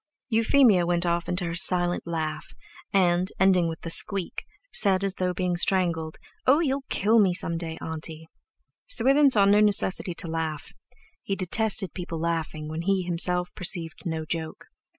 [0.29, 2.55] Euphemia went off into her silent laugh,
[2.91, 7.55] and, ending with the squeak, said, as though being strangled: "Oh, you'll kill me some
[7.55, 8.27] day, auntie."
[8.87, 10.73] Swithin saw no necessity to laugh;
[11.21, 14.65] he detested people laughing when he himself perceived no joke.